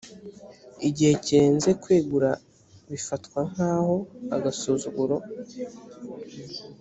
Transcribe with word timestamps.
gihe 0.95 1.13
kirenze 1.25 1.69
kwegura 1.83 2.29
bifatwa 2.91 3.39
nk 3.51 3.59
aho 3.73 3.95
agasuzuguro 4.35 5.15